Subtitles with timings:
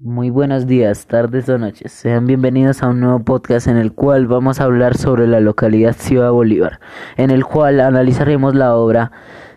[0.00, 1.90] Muy buenos días, tardes o noches.
[1.90, 5.92] Sean bienvenidos a un nuevo podcast en el cual vamos a hablar sobre la localidad
[5.92, 6.78] Ciudad Bolívar,
[7.16, 9.10] en el cual analizaremos la obra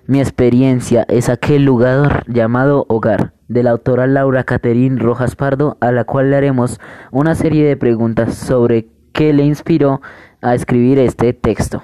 [0.07, 5.91] Mi experiencia es aquel lugar llamado Hogar, de la autora Laura Caterín Rojas Pardo, a
[5.91, 6.79] la cual le haremos
[7.11, 10.01] una serie de preguntas sobre qué le inspiró
[10.41, 11.83] a escribir este texto.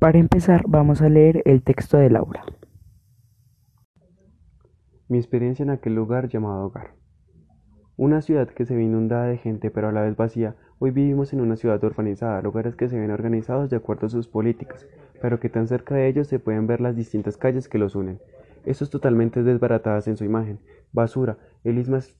[0.00, 2.42] Para empezar, vamos a leer el texto de Laura.
[5.06, 7.03] Mi experiencia en aquel lugar llamado Hogar.
[7.96, 10.56] Una ciudad que se ve inundada de gente pero a la vez vacía.
[10.80, 14.26] Hoy vivimos en una ciudad urbanizada, lugares que se ven organizados de acuerdo a sus
[14.26, 14.84] políticas,
[15.22, 18.18] pero que tan cerca de ellos se pueden ver las distintas calles que los unen.
[18.66, 20.58] Estos totalmente desbaratadas en su imagen.
[20.92, 22.18] Basura, elismas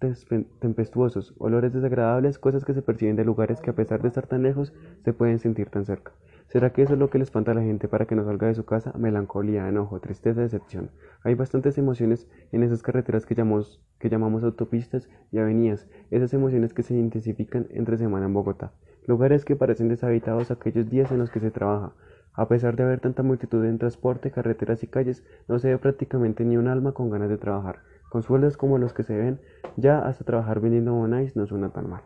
[0.60, 4.44] tempestuosos, olores desagradables, cosas que se perciben de lugares que a pesar de estar tan
[4.44, 4.72] lejos
[5.04, 6.12] se pueden sentir tan cerca.
[6.48, 8.46] ¿Será que eso es lo que le espanta a la gente para que no salga
[8.46, 8.92] de su casa?
[8.96, 10.90] Melancolía, enojo, tristeza, decepción.
[11.22, 16.72] Hay bastantes emociones en esas carreteras que llamamos, que llamamos autopistas y avenidas, esas emociones
[16.72, 18.72] que se intensifican entre semana en Bogotá.
[19.06, 21.92] Lugares que parecen deshabitados aquellos días en los que se trabaja.
[22.32, 26.44] A pesar de haber tanta multitud en transporte, carreteras y calles, no se ve prácticamente
[26.44, 27.80] ni un alma con ganas de trabajar.
[28.10, 29.40] Con sueldos como los que se ven,
[29.76, 32.02] ya hasta trabajar vendiendo bonais no suena tan mal.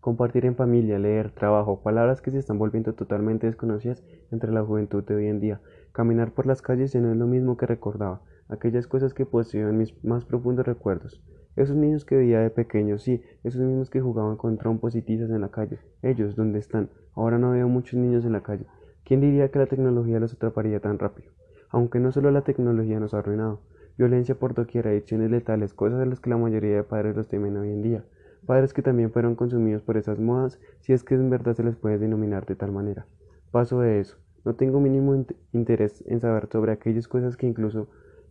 [0.00, 5.04] Compartir en familia, leer, trabajo, palabras que se están volviendo totalmente desconocidas entre la juventud
[5.04, 5.60] de hoy en día.
[5.92, 9.76] Caminar por las calles ya no es lo mismo que recordaba, aquellas cosas que poseían
[9.76, 11.22] mis más profundos recuerdos.
[11.54, 15.28] Esos niños que veía de pequeños, sí, esos mismos que jugaban con trompos y tizas
[15.28, 15.80] en la calle.
[16.00, 16.88] Ellos, ¿dónde están?
[17.12, 18.64] Ahora no veo muchos niños en la calle.
[19.04, 21.30] ¿Quién diría que la tecnología los atraparía tan rápido?
[21.68, 23.60] Aunque no solo la tecnología nos ha arruinado.
[23.98, 27.58] Violencia por doquier, adicciones letales, cosas de las que la mayoría de padres los temen
[27.58, 28.04] hoy en día
[28.40, 31.76] padres que también fueron consumidos por esas modas, si es que en verdad se les
[31.76, 33.06] puede denominar de tal manera.
[33.50, 34.16] Paso de eso.
[34.44, 37.88] No tengo mínimo interés en saber sobre aquellas cosas que incluso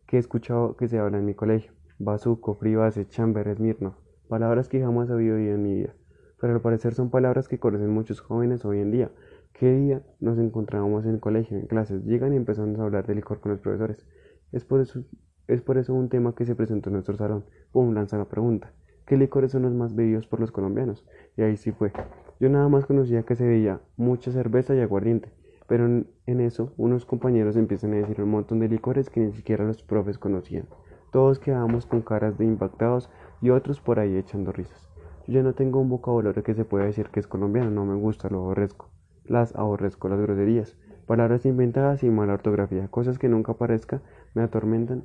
[0.07, 1.71] que he escuchado que se hablan en mi colegio.
[1.99, 3.95] Bazuco, Fribase, Chamber, Esmirno.
[4.27, 5.93] Palabras que jamás había oído en mi vida.
[6.39, 9.11] Pero al parecer son palabras que conocen muchos jóvenes hoy en día.
[9.53, 12.05] ¿Qué día nos encontrábamos en el colegio, en clases?
[12.05, 14.05] Llegan y empezamos a hablar de licor con los profesores.
[14.51, 15.03] Es por eso,
[15.47, 17.45] es por eso un tema que se presentó en nuestro salón.
[17.71, 18.71] Pum, lanza la pregunta
[19.09, 21.03] qué licores son los más bebidos por los colombianos.
[21.35, 21.91] Y ahí sí fue.
[22.39, 25.31] Yo nada más conocía que se veía mucha cerveza y aguardiente,
[25.67, 29.65] pero en, eso unos compañeros empiezan a decir un montón de licores que ni siquiera
[29.65, 30.67] los profes conocían.
[31.11, 33.09] Todos quedábamos con caras de impactados
[33.41, 34.87] y otros por ahí echando risas.
[35.25, 37.95] Yo ya no tengo un vocabulario que se pueda decir que es colombiano, no me
[37.95, 38.89] gusta, lo aborrezco.
[39.25, 40.77] Las aborrezco, las groserías,
[41.07, 44.03] palabras inventadas y mala ortografía, cosas que nunca aparezca,
[44.35, 45.03] me atormentan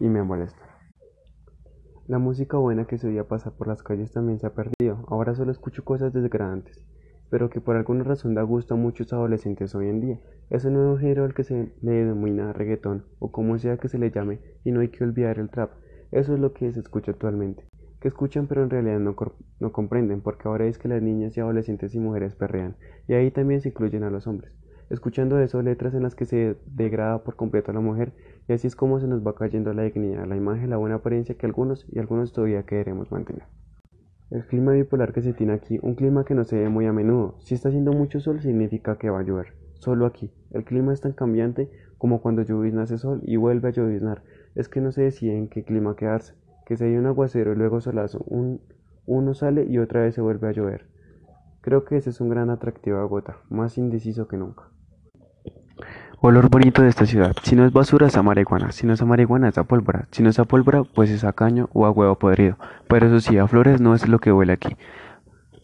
[0.00, 0.75] y me molestan.
[2.08, 5.34] La música buena que se oía pasar por las calles también se ha perdido, ahora
[5.34, 6.86] solo escucho cosas desgradantes,
[7.30, 10.20] pero que por alguna razón da gusto a muchos adolescentes hoy en día.
[10.48, 13.98] Es un nuevo género al que se le denomina reggaetón, o como sea que se
[13.98, 15.72] le llame, y no hay que olvidar el trap.
[16.12, 17.64] Eso es lo que se escucha actualmente.
[18.00, 19.16] Que escuchan pero en realidad no,
[19.58, 22.76] no comprenden, porque ahora es que las niñas y adolescentes y mujeres perrean,
[23.08, 24.52] y ahí también se incluyen a los hombres
[24.90, 28.12] escuchando eso letras en las que se degrada por completo a la mujer
[28.48, 31.36] y así es como se nos va cayendo la dignidad, la imagen, la buena apariencia
[31.36, 33.44] que algunos y algunos todavía queremos mantener.
[34.30, 36.92] El clima bipolar que se tiene aquí, un clima que no se ve muy a
[36.92, 37.36] menudo.
[37.38, 39.54] Si está haciendo mucho sol significa que va a llover.
[39.74, 40.32] Solo aquí.
[40.50, 44.22] El clima es tan cambiante como cuando llovizna hace sol y vuelve a lloviznar.
[44.56, 46.34] Es que no se decide en qué clima quedarse.
[46.64, 48.24] Que se hay un aguacero y luego solazo.
[48.26, 48.60] Un,
[49.06, 50.86] uno sale y otra vez se vuelve a llover.
[51.60, 54.64] Creo que ese es un gran atractivo a Gota, más indeciso que nunca.
[56.22, 57.36] Olor bonito de esta ciudad.
[57.42, 58.72] Si no es basura, es a marihuana.
[58.72, 60.08] Si no es a marihuana, es pólvora.
[60.12, 62.56] Si no es a pólvora, pues es a caño o a huevo podrido.
[62.88, 64.76] Pero eso sí, a flores no es lo que huele aquí.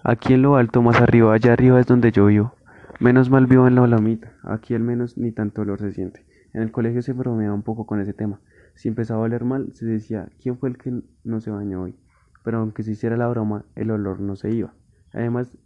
[0.04, 2.54] Aquí en lo alto, más arriba, allá arriba es donde yo vivo.
[3.00, 4.34] Menos mal vivo en la olamita.
[4.42, 6.26] Aquí al menos ni tanto olor se siente.
[6.52, 8.38] En el colegio se bromeaba un poco con ese tema.
[8.74, 11.96] Si empezaba a oler mal, se decía, ¿quién fue el que no se bañó hoy?
[12.44, 14.74] Pero aunque se hiciera la broma, el olor no se iba.
[15.14, 15.56] Además,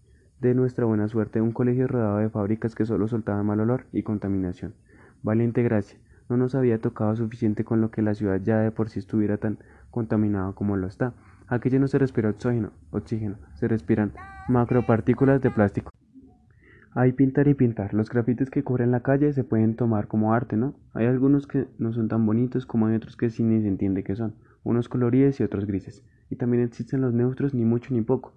[0.41, 4.03] de nuestra buena suerte un colegio rodeado de fábricas que solo soltaban mal olor y
[4.03, 4.75] contaminación.
[5.23, 5.99] Valiente gracia,
[6.29, 9.39] no nos había tocado suficiente con lo que la ciudad ya de por sí estuviera
[9.39, 9.59] tan
[9.91, 11.15] contaminada como lo está.
[11.49, 14.13] Aquí ya no se respira oxígeno, oxígeno, se respiran
[14.49, 15.91] macropartículas de plástico.
[16.99, 17.93] Hay pintar y pintar.
[17.93, 20.75] Los grafitis que cubren la calle se pueden tomar como arte, ¿no?
[20.95, 24.03] Hay algunos que no son tan bonitos como hay otros que sí ni se entiende
[24.03, 24.35] qué son.
[24.65, 26.03] Unos coloridos y otros grises.
[26.31, 28.33] Y también existen los neutros ni mucho ni poco.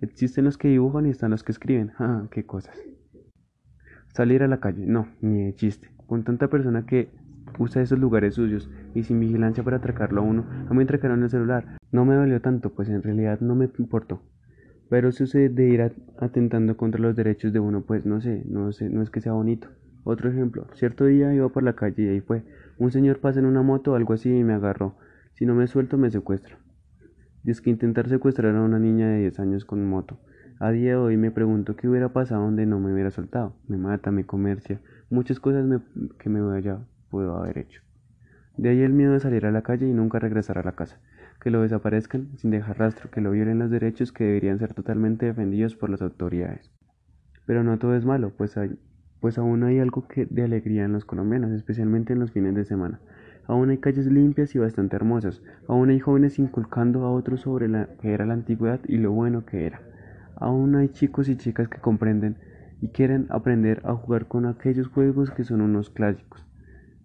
[0.00, 1.92] Existen los que dibujan y están los que escriben.
[1.98, 2.76] Ah, qué cosas.
[4.14, 5.90] Salir a la calle, no, ni de chiste.
[6.06, 7.10] Con tanta persona que
[7.58, 11.30] usa esos lugares sucios y sin vigilancia para atracarlo a uno, a mí atracaron el
[11.30, 11.78] celular.
[11.90, 14.22] No me dolió tanto, pues en realidad no me importó.
[14.88, 18.88] Pero eso de ir atentando contra los derechos de uno, pues no sé, no sé,
[18.88, 19.68] no es que sea bonito.
[20.04, 22.44] Otro ejemplo, cierto día iba por la calle y ahí fue.
[22.78, 24.96] Un señor pasa en una moto o algo así y me agarró.
[25.32, 26.58] Si no me suelto me secuestro.
[27.44, 30.18] Que intentar secuestrar a una niña de 10 años con moto.
[30.58, 33.54] A día de hoy me pregunto qué hubiera pasado donde no me hubiera soltado.
[33.68, 34.80] Me mata, me comercia,
[35.10, 35.82] muchas cosas
[36.18, 36.78] que me vaya
[37.10, 37.82] puedo haber hecho.
[38.56, 40.98] De ahí el miedo de salir a la calle y nunca regresar a la casa.
[41.38, 45.26] Que lo desaparezcan sin dejar rastro, que lo violen los derechos que deberían ser totalmente
[45.26, 46.72] defendidos por las autoridades.
[47.44, 48.78] Pero no todo es malo, pues, hay,
[49.20, 52.64] pues aún hay algo que, de alegría en los colombianos, especialmente en los fines de
[52.64, 53.00] semana.
[53.46, 55.42] Aún hay calles limpias y bastante hermosas.
[55.68, 59.44] Aún hay jóvenes inculcando a otros sobre la que era la antigüedad y lo bueno
[59.44, 59.82] que era.
[60.36, 62.36] Aún hay chicos y chicas que comprenden
[62.80, 66.46] y quieren aprender a jugar con aquellos juegos que son unos clásicos.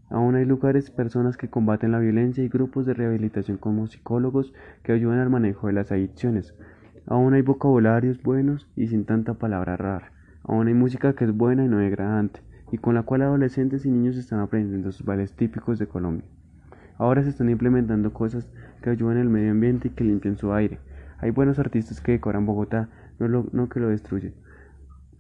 [0.10, 4.94] Aún hay lugares, personas que combaten la violencia y grupos de rehabilitación como psicólogos que
[4.94, 6.56] ayudan al manejo de las adicciones.
[7.06, 10.12] Aún hay vocabularios buenos y sin tanta palabra rara.
[10.44, 13.92] Aún hay música que es buena y no degradante y con la cual adolescentes y
[13.92, 16.26] niños están aprendiendo sus bailes típicos de Colombia.
[16.98, 18.50] Ahora se están implementando cosas
[18.82, 20.80] que ayudan al medio ambiente y que limpian su aire.
[21.20, 22.90] Hay buenos artistas que decoran Bogotá,
[23.20, 24.34] no, no que lo destruyen.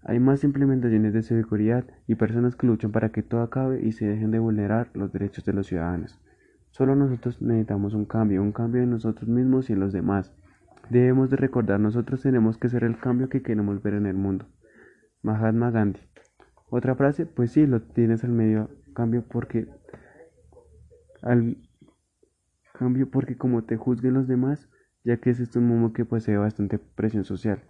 [0.03, 4.05] Hay más implementaciones de seguridad y personas que luchan para que todo acabe y se
[4.05, 6.19] dejen de vulnerar los derechos de los ciudadanos.
[6.71, 10.33] Solo nosotros necesitamos un cambio, un cambio en nosotros mismos y en los demás.
[10.89, 14.45] Debemos de recordar, nosotros tenemos que ser el cambio que queremos ver en el mundo.
[15.21, 16.08] Mahatma Gandhi.
[16.69, 19.67] Otra frase, pues sí, lo tienes al medio cambio porque
[21.21, 21.57] al
[22.73, 24.69] cambio porque como te juzguen los demás,
[25.03, 27.63] ya que es un mundo que posee bastante presión social.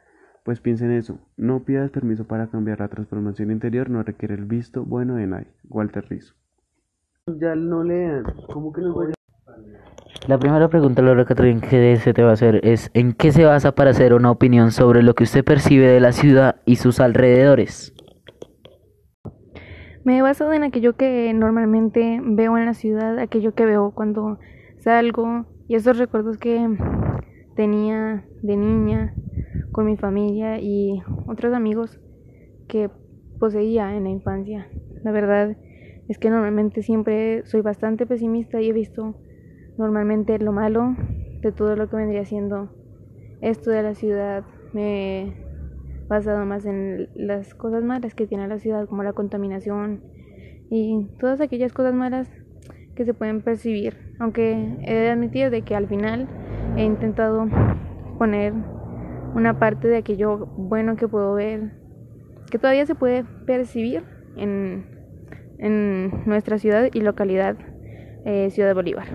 [0.44, 4.46] Pues piensa en eso, no pidas permiso para cambiar la transformación interior, no requiere el
[4.46, 5.54] visto bueno de nadie.
[5.70, 6.34] Walter Rizzo.
[7.40, 9.14] Ya no lean, ¿cómo que no voy
[10.28, 13.46] La primera pregunta, Laura Catrín, que se te va a hacer es ¿en qué se
[13.46, 17.00] basa para hacer una opinión sobre lo que usted percibe de la ciudad y sus
[17.00, 17.94] alrededores?
[20.04, 24.40] Me he basado en aquello que normalmente veo en la ciudad, aquello que veo cuando
[24.78, 26.78] salgo y esos recuerdos que
[27.56, 29.14] tenía de niña
[29.72, 32.00] con mi familia y otros amigos
[32.68, 32.90] que
[33.40, 34.68] poseía en la infancia.
[35.04, 35.58] La verdad
[36.08, 39.16] es que normalmente siempre soy bastante pesimista y he visto
[39.78, 40.96] normalmente lo malo
[41.42, 42.70] de todo lo que vendría siendo
[43.42, 44.44] esto de la ciudad.
[44.74, 45.49] Me
[46.10, 50.02] basado más en las cosas malas que tiene la ciudad, como la contaminación
[50.70, 52.30] y todas aquellas cosas malas
[52.96, 53.96] que se pueden percibir.
[54.20, 56.28] Aunque he de admitir de que al final
[56.76, 57.48] he intentado
[58.18, 58.54] poner
[59.36, 61.72] una parte de aquello bueno que puedo ver,
[62.52, 64.04] que todavía se puede percibir
[64.36, 64.86] en,
[65.60, 67.58] en nuestra ciudad y localidad,
[68.26, 69.08] eh, Ciudad Bolívar.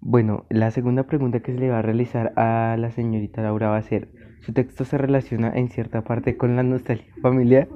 [0.00, 3.78] Bueno, la segunda pregunta que se le va a realizar a la señorita Laura va
[3.78, 4.08] a ser,
[4.44, 7.68] ¿su texto se relaciona en cierta parte con la nostalgia familiar?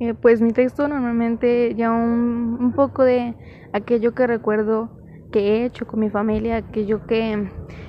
[0.00, 3.34] Eh, pues mi texto normalmente ya un, un poco de
[3.72, 4.90] aquello que recuerdo
[5.32, 7.48] que he hecho con mi familia, aquello que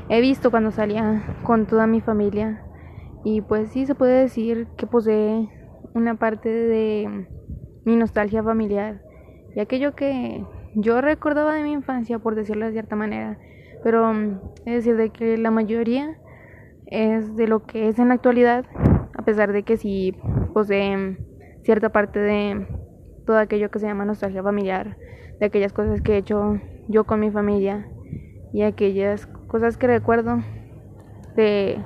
[0.10, 2.64] he visto cuando salía con toda mi familia.
[3.24, 5.50] Y pues sí se puede decir que posee
[5.94, 7.28] una parte de
[7.84, 9.02] mi nostalgia familiar
[9.56, 10.46] y aquello que
[10.76, 13.40] yo recordaba de mi infancia, por decirlo de cierta manera,
[13.84, 16.18] pero mm, es decir, de que la mayoría
[16.88, 18.66] es de lo que es en la actualidad,
[19.14, 20.16] a pesar de que sí
[20.54, 21.18] posee
[21.64, 22.68] cierta parte de
[23.26, 24.98] todo aquello que se llama nostalgia familiar,
[25.40, 27.88] de aquellas cosas que he hecho yo con mi familia
[28.54, 30.40] y aquellas cosas que recuerdo
[31.36, 31.80] de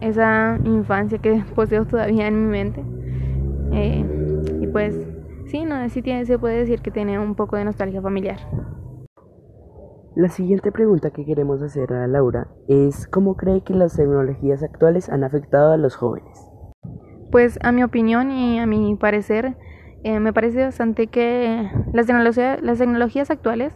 [0.00, 2.82] esa infancia que poseo todavía en mi mente.
[3.72, 4.04] Eh,
[4.60, 4.94] y pues
[5.46, 8.38] Sí, no, sí tiene, se puede decir que tiene un poco de nostalgia familiar.
[10.16, 15.10] La siguiente pregunta que queremos hacer a Laura es ¿cómo cree que las tecnologías actuales
[15.10, 16.40] han afectado a los jóvenes?
[17.30, 19.58] Pues a mi opinión y a mi parecer,
[20.04, 23.74] eh, me parece bastante que las tecnologías, las tecnologías actuales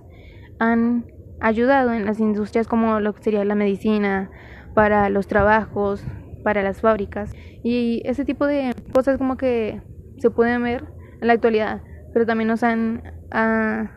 [0.59, 1.05] han
[1.41, 4.31] ayudado en las industrias como lo que sería la medicina,
[4.75, 6.03] para los trabajos,
[6.43, 9.83] para las fábricas y ese tipo de cosas como que
[10.17, 10.85] se pueden ver
[11.21, 11.83] en la actualidad,
[12.15, 13.91] pero también nos han, ah,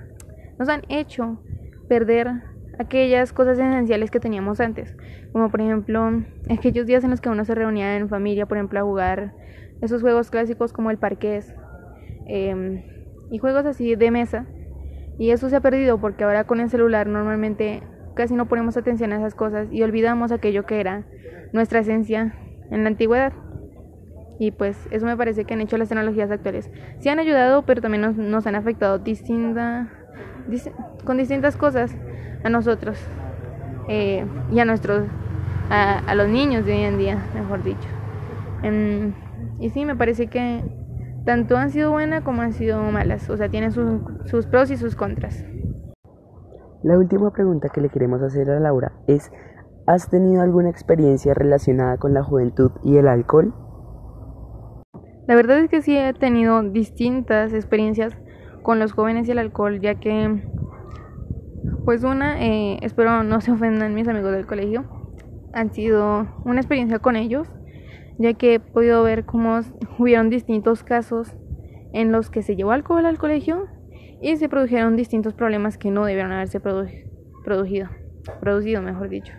[0.60, 1.40] nos han hecho
[1.94, 2.42] perder
[2.80, 4.96] aquellas cosas esenciales que teníamos antes,
[5.32, 8.80] como por ejemplo aquellos días en los que uno se reunía en familia, por ejemplo,
[8.80, 9.36] a jugar
[9.80, 11.54] esos juegos clásicos como el parqués
[12.26, 12.82] em,
[13.30, 14.48] y juegos así de mesa.
[15.20, 17.84] Y eso se ha perdido porque ahora con el celular normalmente
[18.16, 21.06] casi no ponemos atención a esas cosas y olvidamos aquello que era
[21.52, 22.34] nuestra esencia
[22.72, 23.34] en la antigüedad.
[24.40, 26.72] Y pues eso me parece que han hecho las tecnologías actuales.
[27.02, 30.03] Sí han ayudado, pero también nos, nos han afectado distinta,
[31.06, 31.96] con distintas cosas
[32.44, 32.98] a nosotros
[33.88, 35.08] eh, y a nuestros,
[35.70, 37.88] a, a, los niños de hoy en día, mejor dicho.
[38.64, 39.14] Um,
[39.60, 40.64] y sí, me parece que
[41.26, 43.30] tanto han sido buenas como han sido malas.
[43.30, 45.44] O sea, tienen sus, sus pros y sus contras.
[46.84, 49.32] La última pregunta que le queremos hacer a Laura es,
[49.88, 53.54] ¿has tenido alguna experiencia relacionada con la juventud y el alcohol?
[55.28, 58.18] La verdad es que sí he tenido distintas experiencias
[58.64, 60.42] con los jóvenes y el alcohol, ya que,
[61.86, 64.86] pues una, eh, espero no se ofendan mis amigos del colegio,
[65.54, 67.48] han sido una experiencia con ellos,
[68.18, 69.60] ya que he podido ver cómo
[70.00, 71.36] hubieron distintos casos
[71.94, 73.68] en los que se llevó alcohol al colegio
[74.22, 77.90] y se produjeron distintos problemas que no debieron haberse producido,
[78.40, 79.34] producido, mejor dicho.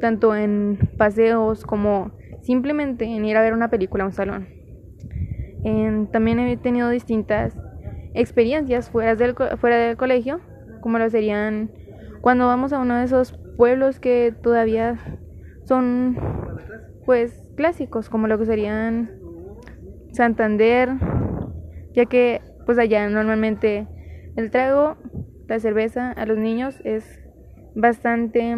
[0.00, 4.61] tanto en paseos como simplemente en ir a ver una película a un salón.
[6.10, 7.56] También he tenido distintas
[8.14, 10.40] experiencias fuera del, fuera del colegio,
[10.80, 11.70] como lo serían
[12.20, 14.98] cuando vamos a uno de esos pueblos que todavía
[15.64, 16.16] son
[17.04, 19.10] pues clásicos, como lo que serían
[20.12, 20.90] Santander,
[21.94, 23.86] ya que pues allá normalmente
[24.36, 24.96] el trago,
[25.48, 27.20] la cerveza a los niños es
[27.74, 28.56] bastante,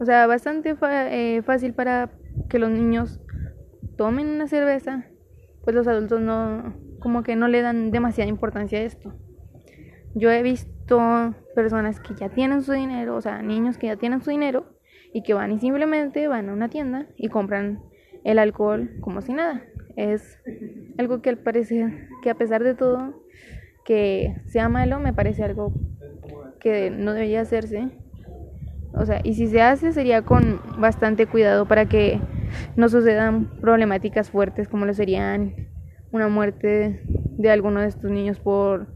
[0.00, 2.10] o sea, bastante eh, fácil para
[2.48, 3.20] que los niños
[3.96, 5.04] tomen una cerveza,
[5.64, 9.12] pues los adultos no, como que no le dan demasiada importancia a esto.
[10.14, 14.22] Yo he visto personas que ya tienen su dinero, o sea, niños que ya tienen
[14.22, 14.66] su dinero
[15.12, 17.80] y que van y simplemente van a una tienda y compran
[18.24, 19.62] el alcohol como si nada
[19.96, 20.38] es
[20.98, 23.22] algo que al parecer, que a pesar de todo,
[23.84, 25.72] que sea malo, me parece algo
[26.60, 27.88] que no debería hacerse.
[28.94, 32.20] O sea, y si se hace sería con bastante cuidado para que
[32.76, 35.54] no sucedan problemáticas fuertes como lo serían
[36.10, 38.86] una muerte de alguno de estos niños por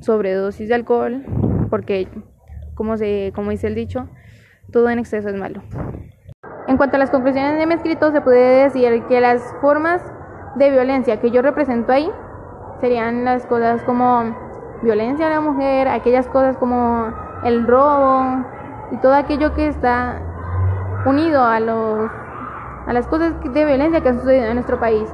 [0.00, 1.24] sobredosis de alcohol,
[1.70, 2.08] porque
[2.74, 4.08] como se como dice el dicho,
[4.70, 5.62] todo en exceso es malo.
[6.68, 10.02] En cuanto a las conclusiones de mi escrito, se puede decir que las formas
[10.56, 12.08] de violencia que yo represento ahí
[12.80, 14.36] serían las cosas como
[14.82, 17.12] violencia a la mujer, aquellas cosas como
[17.44, 18.44] el robo
[18.90, 20.20] y todo aquello que está
[21.06, 22.10] unido a los
[22.86, 25.08] a las cosas de violencia que han sucedido en nuestro país.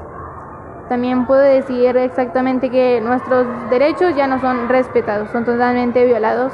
[0.89, 6.53] También puedo decir exactamente que nuestros derechos ya no son respetados, son totalmente violados,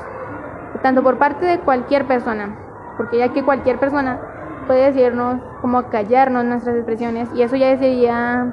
[0.83, 2.56] tanto por parte de cualquier persona,
[2.97, 4.18] porque ya que cualquier persona
[4.66, 8.52] puede decirnos como callarnos nuestras expresiones y eso ya sería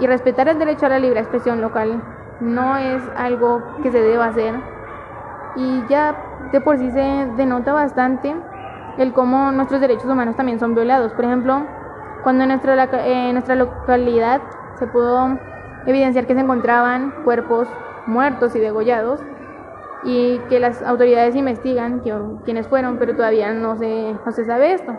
[0.00, 2.02] y respetar el derecho a la libre expresión local
[2.40, 4.54] no es algo que se deba hacer
[5.56, 6.14] y ya
[6.52, 8.36] de por sí se denota bastante
[8.98, 11.12] el cómo nuestros derechos humanos también son violados.
[11.12, 11.66] Por ejemplo,
[12.22, 14.40] cuando en nuestra, en nuestra localidad
[14.78, 15.38] se pudo
[15.86, 17.68] evidenciar que se encontraban cuerpos
[18.06, 19.20] muertos y degollados
[20.04, 22.00] y que las autoridades investigan
[22.44, 24.92] quiénes fueron, pero todavía no se, no se sabe esto.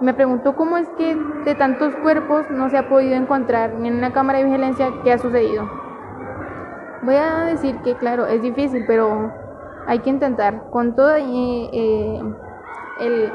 [0.00, 3.96] Me pregunto cómo es que de tantos cuerpos no se ha podido encontrar ni en
[3.96, 5.68] una cámara de vigilancia qué ha sucedido.
[7.02, 9.32] Voy a decir que claro, es difícil, pero
[9.86, 12.22] hay que intentar con todo eh, eh,
[13.00, 13.32] el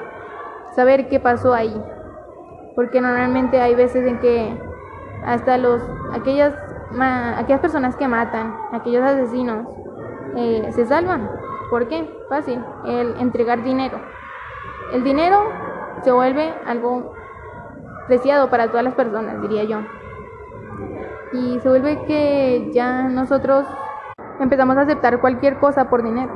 [0.76, 1.76] saber qué pasó ahí.
[2.76, 4.60] Porque normalmente hay veces en que
[5.26, 5.82] hasta los
[6.14, 6.54] aquellas
[7.38, 9.68] aquellas personas que matan, aquellos asesinos,
[10.36, 11.30] eh, se salvan.
[11.70, 12.10] ¿Por qué?
[12.30, 14.00] Fácil, el entregar dinero.
[14.94, 15.40] El dinero
[16.04, 17.14] se vuelve algo
[18.08, 19.80] preciado para todas las personas, diría yo.
[21.34, 23.66] Y se vuelve que ya nosotros
[24.40, 26.32] empezamos a aceptar cualquier cosa por dinero.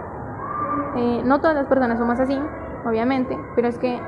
[0.96, 2.42] Eh, no todas las personas somos así,
[2.86, 4.00] obviamente, pero es que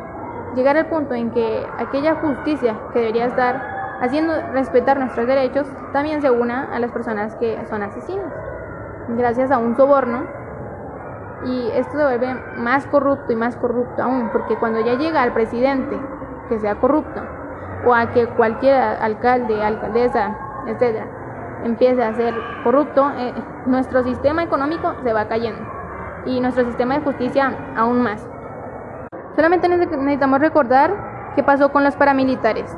[0.55, 3.61] llegar al punto en que aquella justicia que debería estar
[4.01, 8.31] haciendo respetar nuestros derechos también se una a las personas que son asesinos,
[9.09, 10.23] gracias a un soborno
[11.45, 15.33] y esto se vuelve más corrupto y más corrupto aún, porque cuando ya llega al
[15.33, 15.97] presidente
[16.49, 17.21] que sea corrupto,
[17.85, 20.35] o a que cualquier alcalde, alcaldesa,
[20.67, 21.07] etcétera,
[21.63, 23.33] empiece a ser corrupto, eh,
[23.65, 25.61] nuestro sistema económico se va cayendo
[26.25, 28.30] y nuestro sistema de justicia aún más.
[29.41, 32.77] Solamente necesitamos recordar qué pasó con los paramilitares.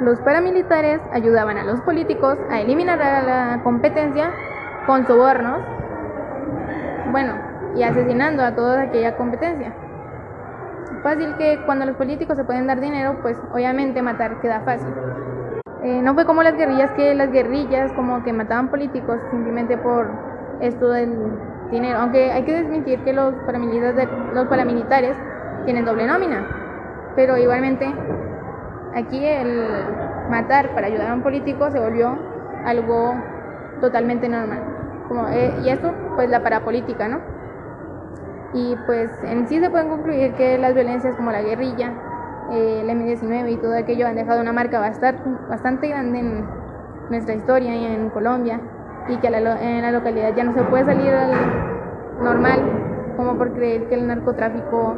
[0.00, 4.32] Los paramilitares ayudaban a los políticos a eliminar la competencia
[4.84, 5.60] con sobornos.
[7.12, 7.34] Bueno,
[7.76, 9.76] y asesinando a toda aquella competencia.
[11.04, 14.92] Fácil que cuando los políticos se pueden dar dinero, pues obviamente matar queda fácil.
[15.84, 20.10] Eh, no fue como las guerrillas que las guerrillas como que mataban políticos simplemente por
[20.58, 21.16] esto del
[21.70, 25.16] dinero, aunque hay que desmentir que los paramilitares, los paramilitares
[25.64, 26.46] tienen doble nómina,
[27.16, 27.92] pero igualmente
[28.94, 29.68] aquí el
[30.30, 32.18] matar para ayudar a un político se volvió
[32.64, 33.14] algo
[33.80, 34.62] totalmente normal.
[35.08, 37.20] Como, eh, y esto pues la parapolítica, ¿no?
[38.54, 41.92] Y pues en sí se pueden concluir que las violencias como la guerrilla,
[42.50, 46.44] eh, el M-19 y todo aquello han dejado una marca bastante, bastante grande en
[47.08, 48.60] nuestra historia y en Colombia.
[49.08, 51.32] y que en la localidad ya no se puede salir al
[52.22, 52.60] normal,
[53.16, 54.94] como por creer que el narcotráfico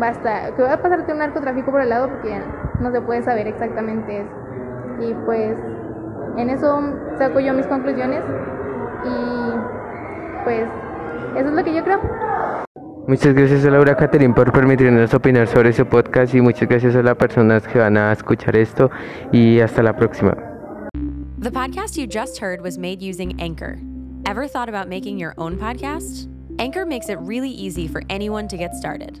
[0.00, 2.40] va a estar, que va a pasarte un narcotráfico por el lado porque
[2.80, 4.30] no se puede saber exactamente eso.
[5.00, 5.56] Y pues
[6.36, 8.22] en eso saco yo mis conclusiones
[9.04, 10.68] y pues
[11.36, 12.00] eso es lo que yo creo.
[13.06, 17.02] Muchas gracias a Laura Caterín por permitirnos opinar sobre su podcast y muchas gracias a
[17.02, 18.90] las personas que van a escuchar esto
[19.32, 20.36] y hasta la próxima.
[21.40, 23.78] The podcast you just heard was made using Anchor.
[24.26, 26.28] Ever thought about making your own podcast?
[26.58, 29.20] Anchor makes it really easy for anyone to get started.